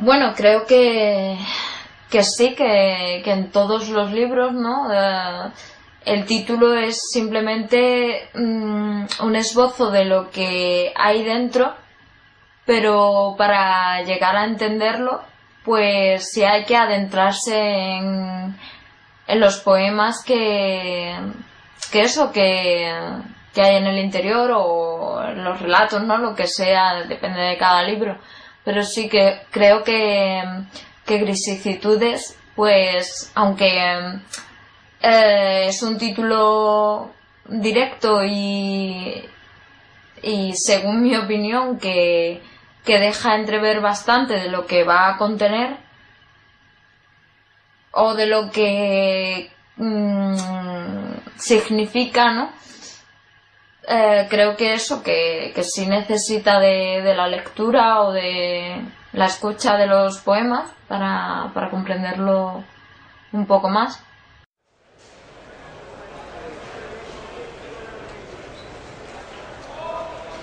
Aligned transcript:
Bueno, 0.00 0.32
creo 0.34 0.64
que, 0.66 1.36
que 2.10 2.24
sí, 2.24 2.54
que, 2.54 3.20
que 3.22 3.32
en 3.32 3.50
todos 3.50 3.90
los 3.90 4.10
libros, 4.12 4.54
¿no? 4.54 4.90
Eh, 4.90 5.50
el 6.06 6.24
título 6.24 6.74
es 6.74 7.10
simplemente 7.12 8.30
mm, 8.34 9.04
un 9.22 9.36
esbozo 9.36 9.90
de 9.90 10.06
lo 10.06 10.30
que 10.30 10.94
hay 10.96 11.22
dentro, 11.22 11.74
pero 12.64 13.34
para 13.36 14.02
llegar 14.02 14.36
a 14.36 14.44
entenderlo, 14.44 15.20
pues 15.64 16.30
sí 16.32 16.44
hay 16.44 16.64
que 16.64 16.76
adentrarse 16.76 17.58
en, 17.98 18.56
en 19.26 19.40
los 19.40 19.58
poemas 19.60 20.24
que, 20.24 21.14
que 21.92 22.00
eso, 22.00 22.32
que, 22.32 22.90
que 23.52 23.62
hay 23.62 23.76
en 23.76 23.86
el 23.86 23.98
interior 23.98 24.50
o 24.54 25.22
los 25.34 25.60
relatos, 25.60 26.02
¿no? 26.04 26.16
Lo 26.16 26.34
que 26.34 26.46
sea, 26.46 27.02
depende 27.04 27.40
de 27.42 27.58
cada 27.58 27.82
libro 27.82 28.18
pero 28.64 28.82
sí 28.82 29.08
que 29.08 29.42
creo 29.50 29.82
que, 29.82 30.42
que 31.06 31.18
Grisicitudes, 31.18 32.36
pues, 32.54 33.30
aunque 33.34 34.20
eh, 35.02 35.66
es 35.68 35.82
un 35.82 35.98
título 35.98 37.10
directo 37.46 38.22
y, 38.24 39.24
y 40.22 40.52
según 40.54 41.02
mi 41.02 41.16
opinión 41.16 41.78
que, 41.78 42.42
que 42.84 42.98
deja 42.98 43.34
entrever 43.34 43.80
bastante 43.80 44.34
de 44.34 44.50
lo 44.50 44.66
que 44.66 44.84
va 44.84 45.08
a 45.08 45.16
contener 45.16 45.76
o 47.92 48.14
de 48.14 48.26
lo 48.26 48.50
que 48.50 49.50
mm, 49.76 50.36
significa, 51.36 52.32
¿no? 52.32 52.52
Eh, 53.88 54.26
creo 54.28 54.56
que 54.56 54.74
eso, 54.74 55.02
que, 55.02 55.52
que 55.54 55.64
sí 55.64 55.86
necesita 55.86 56.60
de, 56.60 57.00
de, 57.02 57.14
la 57.14 57.28
lectura 57.28 58.02
o 58.02 58.12
de 58.12 58.84
la 59.12 59.26
escucha 59.26 59.76
de 59.76 59.86
los 59.86 60.18
poemas 60.18 60.70
para, 60.86 61.50
para 61.54 61.70
comprenderlo 61.70 62.62
un 63.32 63.46
poco 63.46 63.68
más. 63.68 64.02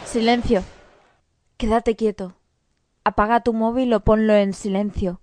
Silencio. 0.05 0.63
Quédate 1.57 1.95
quieto. 1.95 2.35
Apaga 3.03 3.41
tu 3.41 3.53
móvil 3.53 3.94
o 3.94 4.01
ponlo 4.01 4.33
en 4.33 4.53
silencio, 4.53 5.22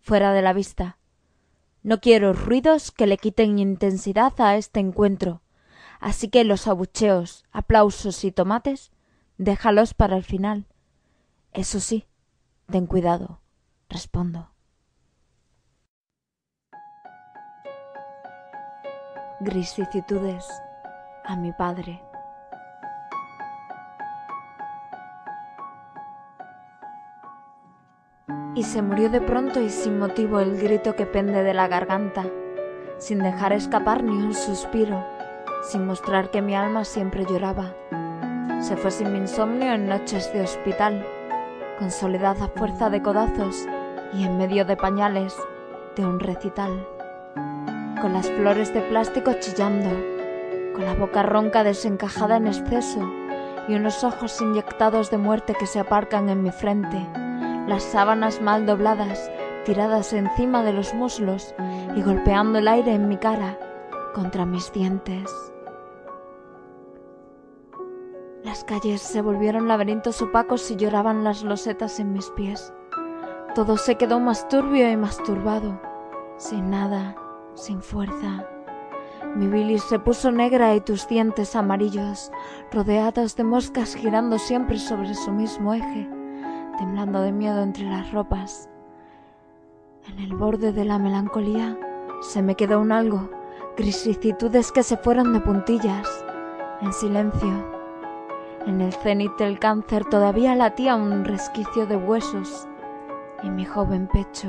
fuera 0.00 0.32
de 0.32 0.42
la 0.42 0.52
vista. 0.52 0.98
No 1.82 2.00
quiero 2.00 2.32
ruidos 2.32 2.90
que 2.92 3.06
le 3.06 3.18
quiten 3.18 3.58
intensidad 3.58 4.32
a 4.38 4.56
este 4.56 4.80
encuentro. 4.80 5.42
Así 6.02 6.28
que 6.28 6.42
los 6.42 6.66
abucheos, 6.66 7.44
aplausos 7.52 8.24
y 8.24 8.32
tomates, 8.32 8.90
déjalos 9.38 9.94
para 9.94 10.16
el 10.16 10.24
final. 10.24 10.66
Eso 11.52 11.78
sí, 11.78 12.08
ten 12.68 12.86
cuidado, 12.86 13.40
respondo. 13.88 14.50
Grisicitudes 19.38 20.44
a 21.24 21.36
mi 21.36 21.52
padre. 21.52 22.02
Y 28.56 28.64
se 28.64 28.82
murió 28.82 29.08
de 29.08 29.20
pronto 29.20 29.60
y 29.60 29.70
sin 29.70 30.00
motivo 30.00 30.40
el 30.40 30.60
grito 30.60 30.96
que 30.96 31.06
pende 31.06 31.44
de 31.44 31.54
la 31.54 31.68
garganta, 31.68 32.24
sin 32.98 33.20
dejar 33.20 33.52
escapar 33.52 34.02
ni 34.02 34.16
un 34.16 34.34
suspiro 34.34 35.11
sin 35.62 35.86
mostrar 35.86 36.30
que 36.30 36.42
mi 36.42 36.54
alma 36.54 36.84
siempre 36.84 37.24
lloraba. 37.24 37.74
Se 38.60 38.76
fue 38.76 38.90
sin 38.90 39.12
mi 39.12 39.18
insomnio 39.18 39.72
en 39.72 39.88
noches 39.88 40.32
de 40.32 40.42
hospital, 40.42 41.06
con 41.78 41.90
soledad 41.90 42.36
a 42.42 42.48
fuerza 42.48 42.90
de 42.90 43.02
codazos 43.02 43.66
y 44.12 44.24
en 44.24 44.36
medio 44.36 44.64
de 44.64 44.76
pañales 44.76 45.34
de 45.96 46.04
un 46.04 46.20
recital. 46.20 46.86
Con 48.00 48.12
las 48.12 48.30
flores 48.30 48.74
de 48.74 48.80
plástico 48.82 49.32
chillando, 49.38 49.90
con 50.74 50.84
la 50.84 50.94
boca 50.94 51.22
ronca 51.22 51.64
desencajada 51.64 52.36
en 52.36 52.48
exceso 52.48 53.00
y 53.68 53.74
unos 53.74 54.02
ojos 54.04 54.40
inyectados 54.40 55.10
de 55.10 55.18
muerte 55.18 55.54
que 55.58 55.66
se 55.66 55.78
aparcan 55.78 56.28
en 56.28 56.42
mi 56.42 56.50
frente, 56.50 57.06
las 57.68 57.84
sábanas 57.84 58.40
mal 58.40 58.66
dobladas 58.66 59.30
tiradas 59.64 60.12
encima 60.12 60.62
de 60.64 60.72
los 60.72 60.94
muslos 60.94 61.54
y 61.94 62.02
golpeando 62.02 62.58
el 62.58 62.68
aire 62.68 62.94
en 62.94 63.08
mi 63.08 63.16
cara 63.16 63.58
contra 64.12 64.44
mis 64.44 64.72
dientes. 64.72 65.51
Las 68.44 68.64
calles 68.64 69.00
se 69.00 69.22
volvieron 69.22 69.68
laberintos 69.68 70.20
opacos 70.20 70.68
y 70.72 70.76
lloraban 70.76 71.22
las 71.22 71.44
losetas 71.44 72.00
en 72.00 72.12
mis 72.12 72.28
pies. 72.30 72.72
Todo 73.54 73.76
se 73.76 73.94
quedó 73.94 74.18
más 74.18 74.48
turbio 74.48 74.90
y 74.90 74.96
más 74.96 75.22
turbado, 75.22 75.80
sin 76.38 76.68
nada, 76.68 77.14
sin 77.54 77.80
fuerza. 77.80 78.48
Mi 79.36 79.46
bilis 79.46 79.84
se 79.84 80.00
puso 80.00 80.32
negra 80.32 80.74
y 80.74 80.80
tus 80.80 81.06
dientes 81.06 81.54
amarillos, 81.54 82.32
rodeados 82.72 83.36
de 83.36 83.44
moscas 83.44 83.94
girando 83.94 84.38
siempre 84.40 84.78
sobre 84.78 85.14
su 85.14 85.30
mismo 85.30 85.72
eje, 85.72 86.10
temblando 86.78 87.22
de 87.22 87.30
miedo 87.30 87.62
entre 87.62 87.84
las 87.84 88.10
ropas. 88.12 88.68
En 90.08 90.18
el 90.18 90.34
borde 90.34 90.72
de 90.72 90.84
la 90.84 90.98
melancolía 90.98 91.78
se 92.20 92.42
me 92.42 92.56
quedó 92.56 92.80
un 92.80 92.90
algo, 92.90 93.30
grisicitudes 93.76 94.72
que 94.72 94.82
se 94.82 94.96
fueron 94.96 95.32
de 95.32 95.40
puntillas, 95.40 96.24
en 96.80 96.92
silencio 96.92 97.71
en 98.66 98.80
el 98.80 98.92
cenit 98.92 99.32
del 99.38 99.58
cáncer 99.58 100.04
todavía 100.04 100.54
latía 100.54 100.94
un 100.94 101.24
resquicio 101.24 101.86
de 101.86 101.96
huesos 101.96 102.68
y 103.42 103.50
mi 103.50 103.64
joven 103.64 104.08
pecho. 104.08 104.48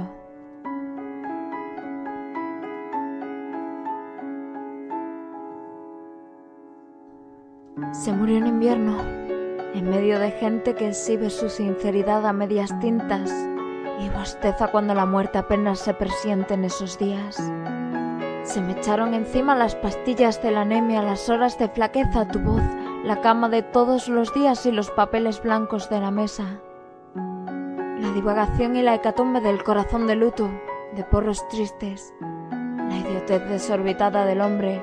Se 7.91 8.11
murió 8.11 8.37
en 8.37 8.47
invierno, 8.47 8.97
en 9.73 9.89
medio 9.89 10.19
de 10.19 10.31
gente 10.31 10.75
que 10.75 10.89
exhibe 10.89 11.29
su 11.29 11.49
sinceridad 11.49 12.25
a 12.25 12.33
medias 12.33 12.77
tintas 12.79 13.31
y 13.99 14.09
bosteza 14.09 14.67
cuando 14.67 14.93
la 14.93 15.05
muerte 15.05 15.37
apenas 15.37 15.79
se 15.79 15.93
presiente 15.93 16.53
en 16.53 16.65
esos 16.65 16.97
días. 16.99 17.37
Se 18.43 18.61
me 18.61 18.73
echaron 18.73 19.13
encima 19.13 19.55
las 19.55 19.75
pastillas 19.75 20.41
de 20.43 20.51
la 20.51 20.61
anemia, 20.61 21.01
las 21.01 21.29
horas 21.29 21.57
de 21.57 21.69
flaqueza, 21.69 22.27
tu 22.27 22.39
voz, 22.39 22.61
la 23.03 23.19
cama 23.19 23.49
de 23.49 23.63
todos 23.63 24.07
los 24.07 24.33
días 24.33 24.65
y 24.65 24.71
los 24.71 24.89
papeles 24.89 25.43
blancos 25.43 25.89
de 25.89 25.99
la 25.99 26.09
mesa. 26.09 26.61
La 27.15 28.11
divagación 28.13 28.77
y 28.77 28.81
la 28.81 28.95
hecatombe 28.95 29.41
del 29.41 29.61
corazón 29.61 30.07
de 30.07 30.15
luto, 30.15 30.49
de 30.95 31.03
porros 31.03 31.45
tristes, 31.49 32.13
la 32.49 32.97
idiotez 32.97 33.43
desorbitada 33.49 34.25
del 34.25 34.39
hombre, 34.39 34.81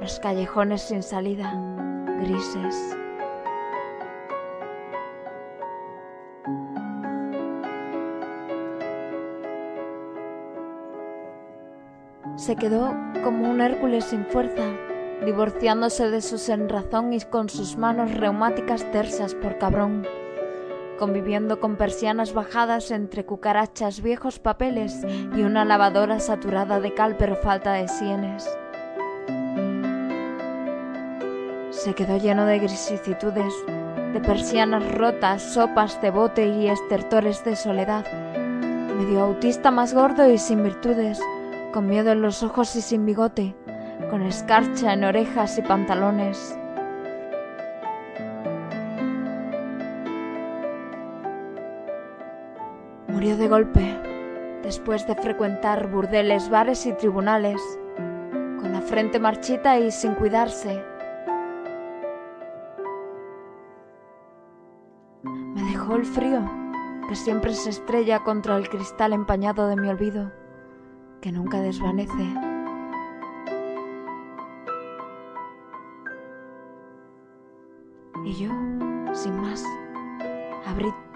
los 0.00 0.18
callejones 0.18 0.82
sin 0.82 1.02
salida, 1.02 1.52
grises. 2.20 2.96
Se 12.36 12.56
quedó 12.56 12.94
como 13.24 13.50
un 13.50 13.60
Hércules 13.60 14.04
sin 14.06 14.24
fuerza, 14.26 14.64
divorciándose 15.24 16.10
de 16.10 16.20
su 16.20 16.38
senrazón 16.38 17.12
y 17.12 17.20
con 17.20 17.48
sus 17.48 17.76
manos 17.76 18.14
reumáticas 18.14 18.90
tersas 18.92 19.34
por 19.34 19.58
cabrón, 19.58 20.06
conviviendo 20.98 21.60
con 21.60 21.76
persianas 21.76 22.32
bajadas 22.34 22.90
entre 22.90 23.24
cucarachas, 23.24 24.02
viejos 24.02 24.38
papeles 24.38 25.04
y 25.34 25.42
una 25.42 25.64
lavadora 25.64 26.20
saturada 26.20 26.80
de 26.80 26.94
cal 26.94 27.16
pero 27.16 27.36
falta 27.36 27.72
de 27.72 27.88
sienes. 27.88 28.46
Se 31.70 31.94
quedó 31.94 32.16
lleno 32.18 32.46
de 32.46 32.58
grisicitudes, 32.58 33.54
de 34.12 34.20
persianas 34.20 34.94
rotas, 34.94 35.42
sopas 35.42 36.00
de 36.00 36.10
bote 36.10 36.46
y 36.46 36.68
estertores 36.68 37.44
de 37.44 37.54
soledad, 37.54 38.06
medio 38.96 39.20
autista 39.20 39.70
más 39.70 39.94
gordo 39.94 40.30
y 40.30 40.38
sin 40.38 40.62
virtudes, 40.62 41.20
con 41.72 41.86
miedo 41.86 42.12
en 42.12 42.22
los 42.22 42.42
ojos 42.42 42.74
y 42.76 42.80
sin 42.80 43.04
bigote, 43.04 43.54
con 44.10 44.22
escarcha 44.22 44.92
en 44.92 45.04
orejas 45.04 45.58
y 45.58 45.62
pantalones. 45.62 46.58
Murió 53.08 53.36
de 53.36 53.48
golpe, 53.48 53.98
después 54.62 55.06
de 55.06 55.14
frecuentar 55.14 55.90
burdeles, 55.90 56.50
bares 56.50 56.86
y 56.86 56.92
tribunales, 56.92 57.60
con 58.60 58.72
la 58.72 58.80
frente 58.80 59.18
marchita 59.18 59.78
y 59.78 59.90
sin 59.90 60.14
cuidarse. 60.14 60.84
Me 65.22 65.62
dejó 65.62 65.96
el 65.96 66.04
frío, 66.04 66.42
que 67.08 67.16
siempre 67.16 67.54
se 67.54 67.70
estrella 67.70 68.22
contra 68.22 68.56
el 68.56 68.68
cristal 68.68 69.12
empañado 69.12 69.66
de 69.68 69.76
mi 69.76 69.88
olvido, 69.88 70.32
que 71.20 71.32
nunca 71.32 71.60
desvanece. 71.60 72.45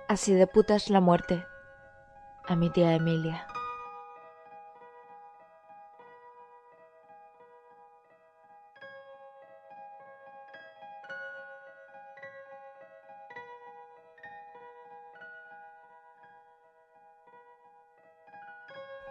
Así 0.10 0.34
de 0.34 0.48
puta 0.48 0.74
es 0.74 0.90
la 0.90 1.02
muerte. 1.02 1.46
A 2.48 2.56
mi 2.56 2.72
tía 2.72 2.96
Emilia. 2.96 3.46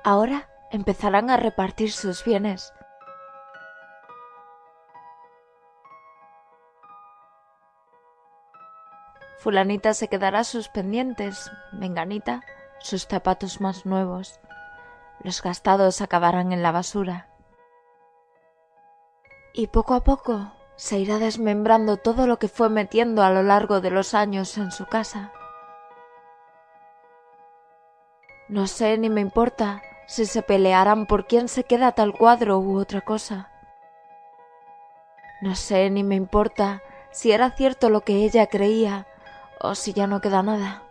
Ahora 0.02 0.48
empezarán 0.72 1.30
a 1.30 1.36
repartir 1.36 1.92
sus 1.92 2.24
bienes 2.24 2.72
Fulanita 9.38 9.94
se 9.94 10.08
quedará 10.08 10.42
sus 10.42 10.68
pendientes, 10.68 11.50
Menganita 11.72 12.42
sus 12.80 13.06
zapatos 13.06 13.60
más 13.60 13.86
nuevos. 13.86 14.40
Los 15.22 15.42
gastados 15.42 16.00
acabarán 16.00 16.52
en 16.52 16.62
la 16.62 16.72
basura. 16.72 17.28
Y 19.52 19.68
poco 19.68 19.94
a 19.94 20.04
poco 20.04 20.52
se 20.76 20.98
irá 20.98 21.18
desmembrando 21.18 21.96
todo 21.96 22.26
lo 22.26 22.38
que 22.38 22.48
fue 22.48 22.68
metiendo 22.68 23.22
a 23.22 23.30
lo 23.30 23.42
largo 23.42 23.80
de 23.80 23.90
los 23.90 24.14
años 24.14 24.56
en 24.58 24.70
su 24.70 24.86
casa. 24.86 25.32
No 28.48 28.66
sé 28.66 28.96
ni 28.98 29.08
me 29.08 29.20
importa 29.20 29.82
si 30.06 30.26
se 30.26 30.42
pelearán 30.42 31.06
por 31.06 31.26
quién 31.26 31.48
se 31.48 31.64
queda 31.64 31.92
tal 31.92 32.16
cuadro 32.16 32.58
u 32.58 32.78
otra 32.78 33.02
cosa. 33.02 33.50
No 35.40 35.54
sé 35.54 35.90
ni 35.90 36.02
me 36.02 36.14
importa 36.14 36.82
si 37.10 37.30
era 37.30 37.50
cierto 37.50 37.90
lo 37.90 38.00
que 38.00 38.24
ella 38.24 38.46
creía 38.46 39.06
o 39.60 39.74
si 39.74 39.92
ya 39.92 40.06
no 40.06 40.20
queda 40.20 40.42
nada. 40.42 40.82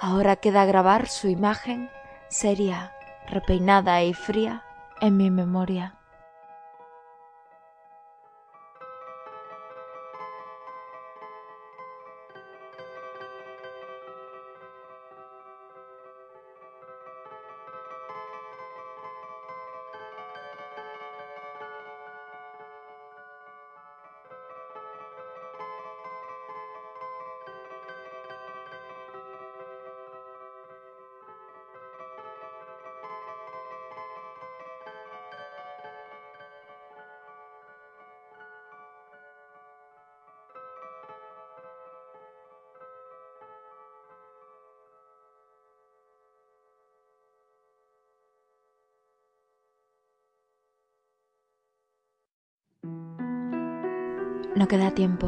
Ahora 0.00 0.36
queda 0.36 0.64
grabar 0.66 1.08
su 1.08 1.28
imagen 1.28 1.90
seria, 2.28 2.92
repeinada 3.26 4.02
y 4.02 4.12
fría 4.12 4.62
en 5.00 5.16
mi 5.16 5.30
memoria. 5.30 5.95
No 54.56 54.66
queda 54.68 54.90
tiempo. 54.92 55.26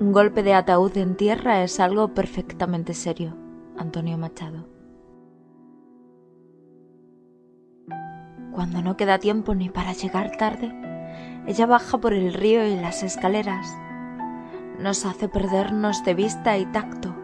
Un 0.00 0.10
golpe 0.10 0.42
de 0.42 0.52
ataúd 0.52 0.96
en 0.96 1.14
tierra 1.14 1.62
es 1.62 1.78
algo 1.78 2.14
perfectamente 2.14 2.94
serio. 2.94 3.36
Antonio 3.78 4.18
Machado. 4.18 4.66
Cuando 8.50 8.82
no 8.82 8.96
queda 8.96 9.20
tiempo 9.20 9.54
ni 9.54 9.68
para 9.68 9.92
llegar 9.92 10.36
tarde, 10.36 10.74
ella 11.46 11.66
baja 11.66 11.98
por 11.98 12.12
el 12.12 12.34
río 12.34 12.66
y 12.66 12.74
las 12.74 13.04
escaleras. 13.04 13.78
Nos 14.80 15.06
hace 15.06 15.28
perdernos 15.28 16.02
de 16.02 16.14
vista 16.14 16.58
y 16.58 16.66
tacto. 16.66 17.14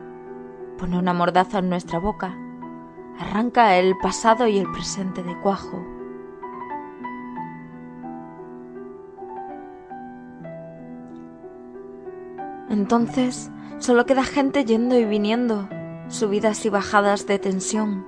Pone 0.79 0.97
una 0.97 1.13
mordaza 1.13 1.59
en 1.59 1.71
nuestra 1.71 1.99
boca. 1.99 2.39
Arranca 3.19 3.77
el 3.79 3.99
pasado 3.99 4.47
y 4.47 4.59
el 4.59 4.71
presente 4.71 5.25
de 5.25 5.37
cuajo 5.41 5.90
Entonces 12.71 13.51
solo 13.79 14.07
queda 14.07 14.23
gente 14.23 14.65
yendo 14.65 14.97
y 14.97 15.05
viniendo, 15.05 15.69
subidas 16.09 16.65
y 16.65 16.71
bajadas 16.71 17.27
de 17.27 17.41
tensión. 17.41 18.07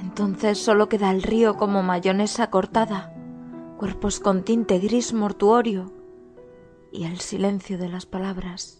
Entonces 0.00 0.58
solo 0.58 0.88
queda 0.88 1.10
el 1.12 1.22
río 1.22 1.56
como 1.56 1.84
mayonesa 1.84 2.50
cortada, 2.50 3.14
cuerpos 3.78 4.18
con 4.18 4.42
tinte 4.42 4.78
gris 4.80 5.14
mortuorio 5.14 5.92
y 6.92 7.04
el 7.04 7.20
silencio 7.20 7.78
de 7.78 7.88
las 7.88 8.04
palabras. 8.04 8.79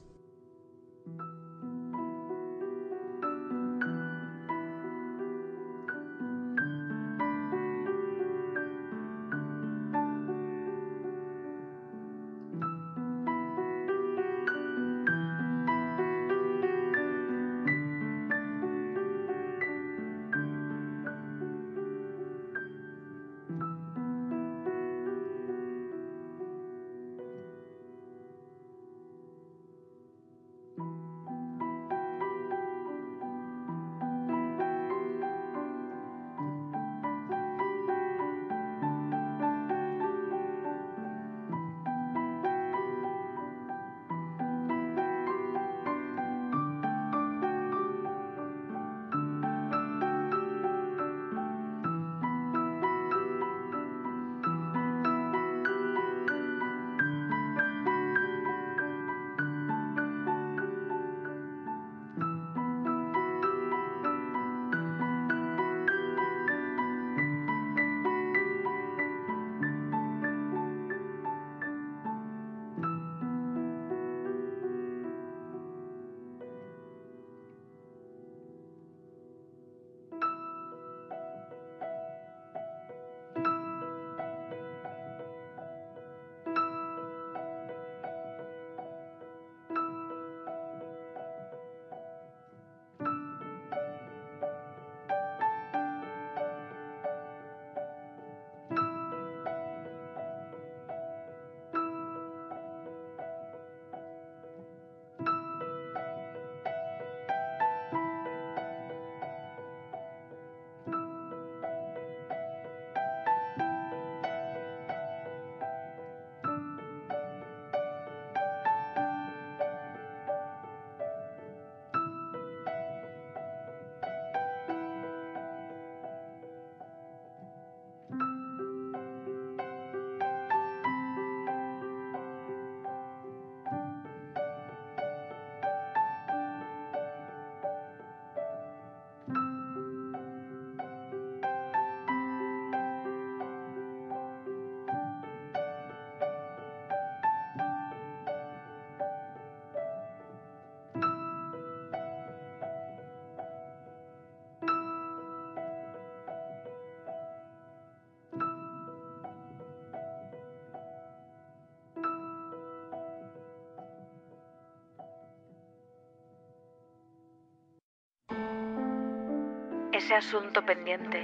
Ese 170.11 170.17
asunto 170.17 170.65
pendiente. 170.65 171.23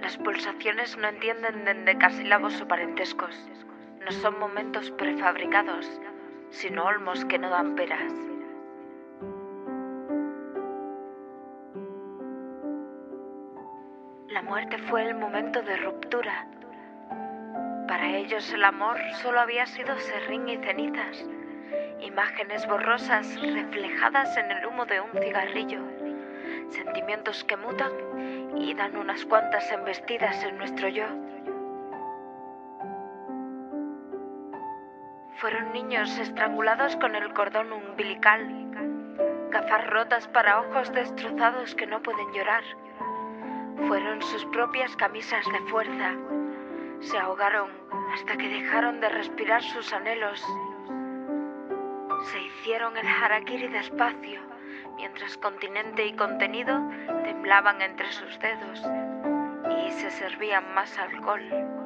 Las 0.00 0.18
pulsaciones 0.18 0.98
no 0.98 1.06
entienden 1.06 1.64
de 1.64 1.70
endecasílabos 1.70 2.60
o 2.60 2.66
parentescos. 2.66 3.48
No 4.04 4.10
son 4.10 4.40
momentos 4.40 4.90
prefabricados, 4.90 5.86
sino 6.48 6.84
olmos 6.84 7.24
que 7.26 7.38
no 7.38 7.48
dan 7.48 7.76
peras. 7.76 8.12
La 14.30 14.42
muerte 14.42 14.78
fue 14.78 15.06
el 15.06 15.14
momento 15.14 15.62
de 15.62 15.76
ruptura. 15.76 16.48
Para 17.86 18.16
ellos 18.16 18.52
el 18.52 18.64
amor 18.64 18.98
solo 19.22 19.38
había 19.38 19.66
sido 19.66 19.96
serrín 19.96 20.48
y 20.48 20.56
cenizas 20.56 21.24
imágenes 22.02 22.66
borrosas 22.66 23.40
reflejadas 23.40 24.36
en 24.36 24.50
el 24.50 24.66
humo 24.66 24.86
de 24.86 25.00
un 25.00 25.10
cigarrillo, 25.12 25.80
sentimientos 26.68 27.44
que 27.44 27.56
mutan 27.56 27.92
y 28.56 28.74
dan 28.74 28.96
unas 28.96 29.24
cuantas 29.24 29.70
embestidas 29.70 30.42
en 30.44 30.58
nuestro 30.58 30.88
yo. 30.88 31.06
Fueron 35.36 35.72
niños 35.72 36.18
estrangulados 36.18 36.96
con 36.96 37.14
el 37.14 37.32
cordón 37.32 37.72
umbilical, 37.72 38.46
gafas 39.50 39.86
rotas 39.86 40.28
para 40.28 40.60
ojos 40.60 40.92
destrozados 40.92 41.74
que 41.74 41.86
no 41.86 42.02
pueden 42.02 42.30
llorar. 42.32 42.62
Fueron 43.88 44.20
sus 44.22 44.44
propias 44.46 44.94
camisas 44.96 45.44
de 45.50 45.70
fuerza. 45.70 46.14
Se 47.00 47.16
ahogaron 47.16 47.70
hasta 48.12 48.36
que 48.36 48.48
dejaron 48.48 49.00
de 49.00 49.08
respirar 49.08 49.62
sus 49.62 49.92
anhelos 49.94 50.44
se 52.24 52.42
hicieron 52.42 52.96
el 52.96 53.06
harakiri 53.06 53.68
despacio, 53.68 54.40
mientras 54.96 55.36
continente 55.38 56.06
y 56.06 56.12
contenido 56.14 56.80
temblaban 57.24 57.82
entre 57.82 58.12
sus 58.12 58.38
dedos 58.38 58.82
y 59.86 59.92
se 59.92 60.10
servían 60.10 60.74
más 60.74 60.98
alcohol. 60.98 61.79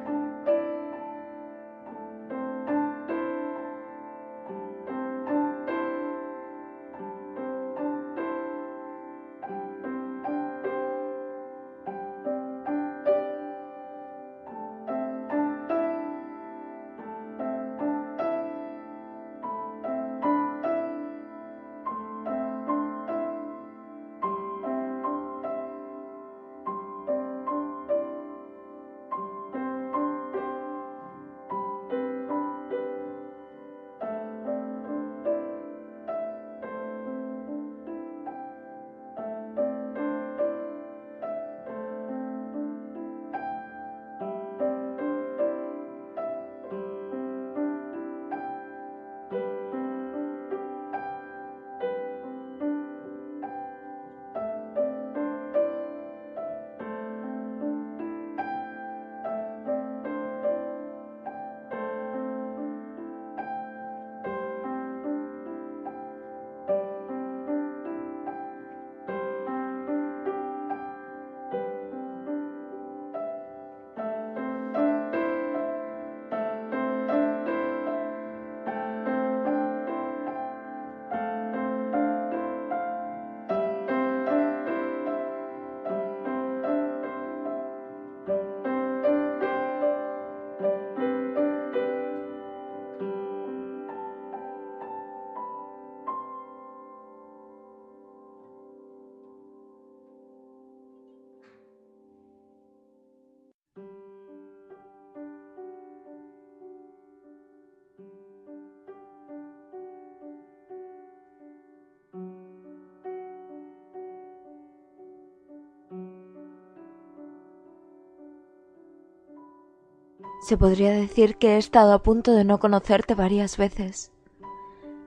Se 120.45 120.59
podría 120.59 120.91
decir 120.91 121.37
que 121.37 121.55
he 121.55 121.57
estado 121.57 121.91
a 121.91 122.03
punto 122.03 122.33
de 122.33 122.43
no 122.43 122.59
conocerte 122.59 123.15
varias 123.15 123.57
veces, 123.57 124.11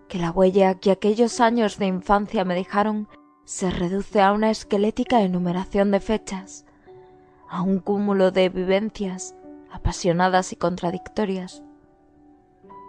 que 0.08 0.18
la 0.18 0.32
huella 0.32 0.74
que 0.74 0.90
aquellos 0.90 1.38
años 1.38 1.78
de 1.78 1.86
infancia 1.86 2.44
me 2.44 2.56
dejaron 2.56 3.06
se 3.44 3.70
reduce 3.70 4.20
a 4.20 4.32
una 4.32 4.50
esquelética 4.50 5.22
enumeración 5.22 5.92
de 5.92 6.00
fechas, 6.00 6.66
a 7.48 7.62
un 7.62 7.78
cúmulo 7.78 8.32
de 8.32 8.48
vivencias 8.48 9.36
apasionadas 9.70 10.52
y 10.52 10.56
contradictorias, 10.56 11.62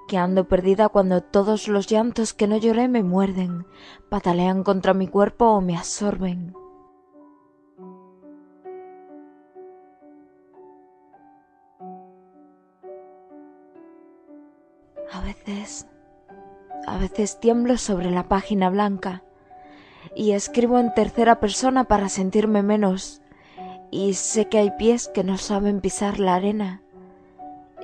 que 0.07 0.17
ando 0.17 0.47
perdida 0.47 0.89
cuando 0.89 1.21
todos 1.21 1.67
los 1.67 1.85
llantos 1.85 2.33
que 2.33 2.47
no 2.47 2.57
lloré 2.57 2.87
me 2.87 3.03
muerden, 3.03 3.67
patalean 4.09 4.63
contra 4.63 4.95
mi 4.95 5.07
cuerpo 5.07 5.51
o 5.51 5.61
me 5.61 5.77
absorben. 5.77 6.55
A 16.87 16.97
veces 16.97 17.39
tiemblo 17.39 17.77
sobre 17.77 18.11
la 18.11 18.23
página 18.23 18.69
blanca 18.69 19.23
y 20.15 20.31
escribo 20.31 20.79
en 20.79 20.93
tercera 20.93 21.39
persona 21.39 21.83
para 21.83 22.09
sentirme 22.09 22.63
menos, 22.63 23.21
y 23.91 24.13
sé 24.13 24.47
que 24.47 24.59
hay 24.59 24.71
pies 24.71 25.07
que 25.07 25.23
no 25.23 25.37
saben 25.37 25.81
pisar 25.81 26.19
la 26.19 26.35
arena 26.35 26.81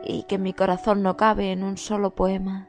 y 0.04 0.24
que 0.24 0.38
mi 0.38 0.54
corazón 0.54 1.02
no 1.02 1.18
cabe 1.18 1.52
en 1.52 1.64
un 1.64 1.78
solo 1.78 2.12
poema. 2.12 2.68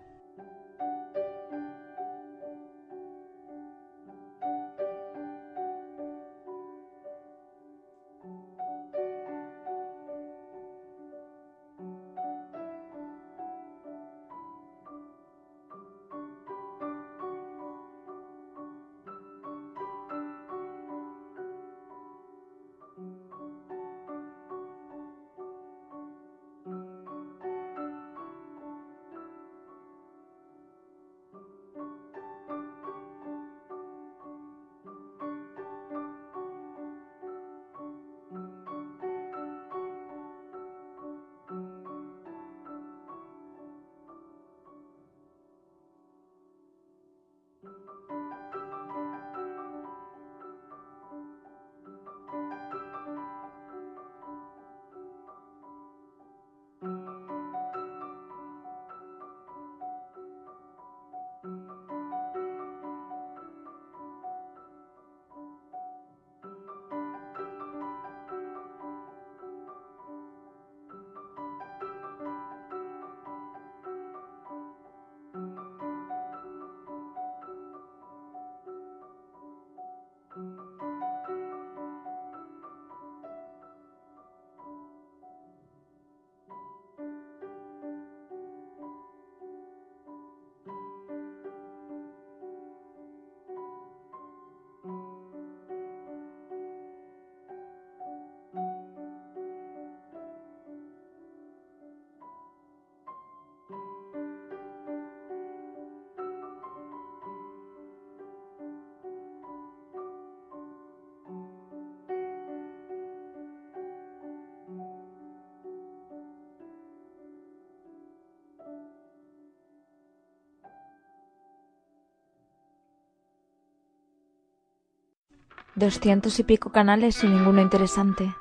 Doscientos 125.77 126.41
y 126.41 126.43
pico 126.43 126.73
canales 126.73 127.23
y 127.23 127.29
ninguno 127.29 127.61
interesante. 127.61 128.35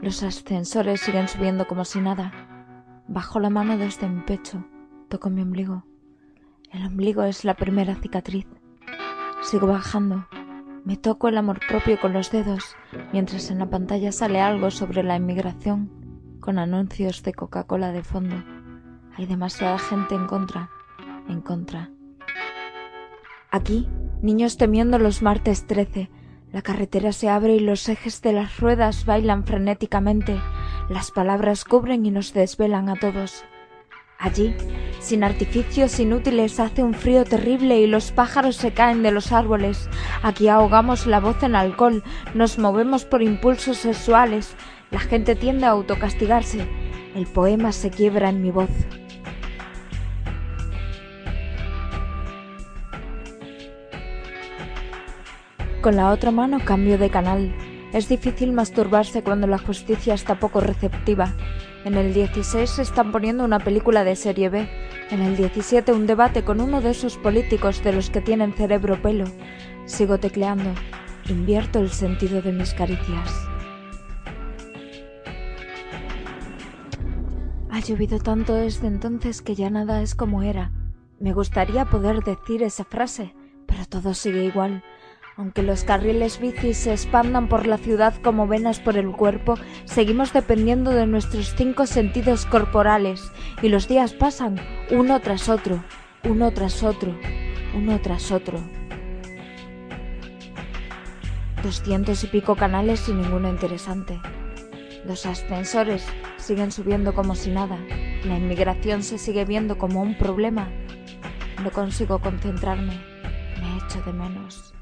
Los 0.00 0.24
ascensores 0.24 1.00
siguen 1.00 1.28
subiendo 1.28 1.68
como 1.68 1.84
si 1.84 2.00
nada. 2.00 2.32
Bajo 3.06 3.38
la 3.38 3.50
mano 3.50 3.78
desde 3.78 4.08
mi 4.08 4.20
pecho. 4.22 4.64
Toco 5.08 5.30
mi 5.30 5.42
ombligo. 5.42 5.84
El 6.72 6.84
ombligo 6.84 7.22
es 7.22 7.44
la 7.44 7.54
primera 7.54 7.94
cicatriz. 7.94 8.48
Sigo 9.42 9.68
bajando. 9.68 10.26
Me 10.84 10.96
toco 10.96 11.28
el 11.28 11.38
amor 11.38 11.60
propio 11.68 12.00
con 12.00 12.12
los 12.12 12.32
dedos, 12.32 12.74
mientras 13.12 13.52
en 13.52 13.60
la 13.60 13.70
pantalla 13.70 14.10
sale 14.10 14.40
algo 14.40 14.72
sobre 14.72 15.04
la 15.04 15.14
inmigración, 15.14 15.88
con 16.40 16.58
anuncios 16.58 17.22
de 17.22 17.32
Coca-Cola 17.32 17.92
de 17.92 18.02
fondo. 18.02 18.42
Hay 19.16 19.26
demasiada 19.26 19.78
gente 19.78 20.16
en 20.16 20.26
contra, 20.26 20.68
en 21.28 21.42
contra. 21.42 21.92
Aquí, 23.52 23.88
niños 24.20 24.56
temiendo 24.56 24.98
los 24.98 25.22
martes 25.22 25.68
13, 25.68 26.10
la 26.52 26.60
carretera 26.60 27.12
se 27.12 27.30
abre 27.30 27.54
y 27.54 27.60
los 27.60 27.88
ejes 27.88 28.20
de 28.20 28.34
las 28.34 28.58
ruedas 28.58 29.06
bailan 29.06 29.44
frenéticamente. 29.44 30.38
Las 30.90 31.10
palabras 31.10 31.64
cubren 31.64 32.04
y 32.04 32.10
nos 32.10 32.34
desvelan 32.34 32.90
a 32.90 32.96
todos. 32.96 33.44
Allí, 34.18 34.54
sin 35.00 35.24
artificios 35.24 35.98
inútiles, 35.98 36.60
hace 36.60 36.82
un 36.82 36.92
frío 36.92 37.24
terrible 37.24 37.80
y 37.80 37.86
los 37.86 38.12
pájaros 38.12 38.56
se 38.56 38.72
caen 38.72 39.02
de 39.02 39.10
los 39.10 39.32
árboles. 39.32 39.88
Aquí 40.22 40.48
ahogamos 40.48 41.06
la 41.06 41.20
voz 41.20 41.42
en 41.42 41.56
alcohol, 41.56 42.04
nos 42.34 42.58
movemos 42.58 43.06
por 43.06 43.22
impulsos 43.22 43.78
sexuales. 43.78 44.54
La 44.90 45.00
gente 45.00 45.34
tiende 45.34 45.64
a 45.64 45.70
autocastigarse. 45.70 46.68
El 47.14 47.26
poema 47.26 47.72
se 47.72 47.90
quiebra 47.90 48.28
en 48.28 48.42
mi 48.42 48.50
voz. 48.50 48.70
Con 55.82 55.96
la 55.96 56.12
otra 56.12 56.30
mano 56.30 56.60
cambio 56.64 56.96
de 56.96 57.10
canal. 57.10 57.52
Es 57.92 58.08
difícil 58.08 58.52
masturbarse 58.52 59.24
cuando 59.24 59.48
la 59.48 59.58
justicia 59.58 60.14
está 60.14 60.38
poco 60.38 60.60
receptiva. 60.60 61.34
En 61.84 61.94
el 61.94 62.14
16 62.14 62.70
se 62.70 62.82
están 62.82 63.10
poniendo 63.10 63.44
una 63.44 63.58
película 63.58 64.04
de 64.04 64.14
serie 64.14 64.48
B. 64.48 64.68
En 65.10 65.22
el 65.22 65.36
17 65.36 65.90
un 65.90 66.06
debate 66.06 66.44
con 66.44 66.60
uno 66.60 66.80
de 66.80 66.90
esos 66.90 67.16
políticos 67.16 67.82
de 67.82 67.92
los 67.92 68.10
que 68.10 68.20
tienen 68.20 68.52
cerebro 68.52 69.02
pelo. 69.02 69.24
Sigo 69.84 70.18
tecleando. 70.18 70.72
Invierto 71.28 71.80
el 71.80 71.90
sentido 71.90 72.42
de 72.42 72.52
mis 72.52 72.74
caricias. 72.74 73.48
Ha 77.70 77.80
llovido 77.80 78.20
tanto 78.20 78.54
desde 78.54 78.86
entonces 78.86 79.42
que 79.42 79.56
ya 79.56 79.68
nada 79.68 80.00
es 80.00 80.14
como 80.14 80.44
era. 80.44 80.70
Me 81.18 81.32
gustaría 81.32 81.86
poder 81.86 82.22
decir 82.22 82.62
esa 82.62 82.84
frase, 82.84 83.34
pero 83.66 83.84
todo 83.84 84.14
sigue 84.14 84.44
igual. 84.44 84.84
Aunque 85.42 85.64
los 85.64 85.82
carriles 85.82 86.38
bici 86.38 86.72
se 86.72 86.92
expandan 86.92 87.48
por 87.48 87.66
la 87.66 87.76
ciudad 87.76 88.14
como 88.22 88.46
venas 88.46 88.78
por 88.78 88.96
el 88.96 89.10
cuerpo, 89.10 89.56
seguimos 89.86 90.32
dependiendo 90.32 90.92
de 90.92 91.04
nuestros 91.04 91.56
cinco 91.56 91.86
sentidos 91.86 92.46
corporales 92.46 93.32
y 93.60 93.68
los 93.68 93.88
días 93.88 94.12
pasan 94.12 94.60
uno 94.92 95.18
tras 95.20 95.48
otro, 95.48 95.82
uno 96.22 96.52
tras 96.52 96.84
otro, 96.84 97.18
uno 97.74 98.00
tras 98.00 98.30
otro. 98.30 98.60
Doscientos 101.64 102.22
y 102.22 102.28
pico 102.28 102.54
canales 102.54 103.08
y 103.08 103.12
ninguno 103.12 103.48
interesante. 103.48 104.20
Los 105.04 105.26
ascensores 105.26 106.06
siguen 106.36 106.70
subiendo 106.70 107.16
como 107.16 107.34
si 107.34 107.50
nada. 107.50 107.80
La 108.24 108.38
inmigración 108.38 109.02
se 109.02 109.18
sigue 109.18 109.44
viendo 109.44 109.76
como 109.76 110.02
un 110.02 110.16
problema. 110.16 110.68
No 111.64 111.72
consigo 111.72 112.20
concentrarme. 112.20 112.94
Me 113.60 113.78
echo 113.84 114.00
de 114.02 114.12
menos. 114.12 114.72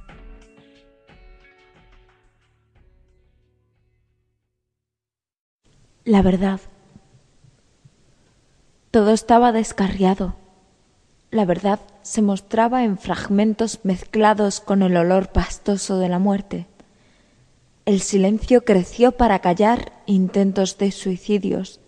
La 6.04 6.22
verdad. 6.22 6.60
Todo 8.90 9.10
estaba 9.10 9.52
descarriado. 9.52 10.34
La 11.30 11.44
verdad 11.44 11.78
se 12.00 12.22
mostraba 12.22 12.84
en 12.84 12.96
fragmentos 12.96 13.80
mezclados 13.82 14.60
con 14.60 14.82
el 14.82 14.96
olor 14.96 15.28
pastoso 15.28 15.98
de 15.98 16.08
la 16.08 16.18
muerte. 16.18 16.66
El 17.84 18.00
silencio 18.00 18.64
creció 18.64 19.12
para 19.12 19.40
callar 19.40 19.92
intentos 20.06 20.78
de 20.78 20.90
suicidios, 20.90 21.80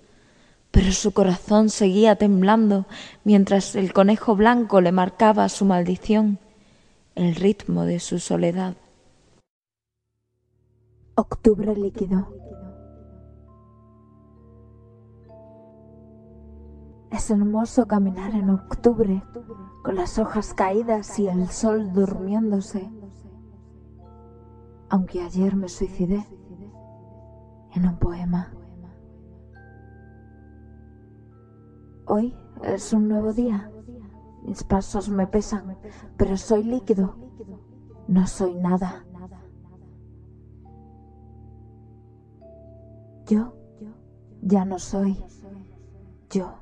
pero 0.71 0.93
su 0.93 1.13
corazón 1.13 1.71
seguía 1.71 2.17
temblando 2.17 2.85
mientras 3.25 3.75
el 3.77 3.95
conejo 3.95 4.37
blanco 4.37 4.83
le 4.83 4.93
marcaba 4.93 5.49
su 5.49 5.65
maldición, 5.65 6.39
el 7.15 7.35
ritmo 7.35 7.87
de 7.87 7.99
su 7.99 8.19
soledad. 8.19 8.75
Octubre 11.15 11.75
líquido. 11.75 12.42
Es 17.13 17.31
hermoso 17.31 17.87
caminar 17.87 18.35
en 18.35 18.49
octubre, 18.49 19.23
con 19.85 19.97
las 19.97 20.19
hojas 20.19 20.55
caídas 20.55 21.19
y 21.19 21.29
el 21.29 21.47
sol 21.49 21.93
durmiéndose. 21.93 22.91
Aunque 24.89 25.21
ayer 25.21 25.55
me 25.55 25.69
suicidé 25.69 26.27
en 27.75 27.87
un 27.87 27.99
poema. 27.99 28.55
Hoy 32.07 32.35
es 32.63 32.95
un 32.95 33.09
nuevo 33.09 33.35
día. 33.35 33.71
Mis 34.45 34.65
pasos 34.65 35.11
me 35.11 35.27
pesan, 35.27 35.77
pero 36.17 36.39
soy 36.39 36.65
líquido. 36.65 37.15
No 38.09 38.27
soy 38.27 38.55
nada. 38.55 39.05
Yo 43.27 43.55
ya 44.41 44.65
no 44.65 44.79
soy 44.79 45.23
yo. 46.31 46.62